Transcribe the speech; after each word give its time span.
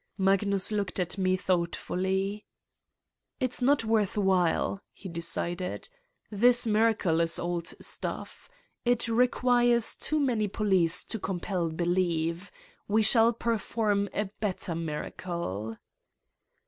Magnus 0.17 0.71
looked 0.71 0.97
at 0.99 1.19
me 1.19 1.37
thoughtfully. 1.37 2.47
''It 3.39 3.53
's 3.53 3.61
not 3.61 3.85
worth 3.85 4.17
while, 4.17 4.81
''he 4.93 5.07
decided. 5.07 5.89
''This 6.41 6.65
mir 6.65 6.95
acle 6.95 7.21
is 7.21 7.37
old 7.37 7.67
stuff. 7.79 8.49
It 8.83 9.07
requires 9.07 9.95
too 9.95 10.19
many 10.19 10.47
police 10.47 11.03
to 11.03 11.19
compel 11.19 11.69
belief. 11.69 12.49
We 12.87 13.03
shall 13.03 13.31
perform 13.31 14.09
a 14.11 14.31
better 14.39 14.73
miracle." 14.73 15.77